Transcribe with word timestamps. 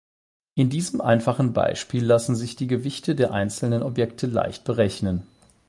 In 0.55 0.71
diesem 0.71 0.99
einfachen 0.99 1.53
Beispiel 1.53 2.03
lassen 2.03 2.35
sich 2.35 2.55
die 2.55 2.65
Gewichte 2.65 3.13
der 3.13 3.31
einzelnen 3.33 3.83
Objekte 3.83 4.25
leicht 4.25 4.63
berechnen. 4.63 5.27